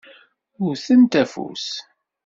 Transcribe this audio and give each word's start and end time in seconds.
Wwtent 0.63 1.13
afus. 1.21 1.65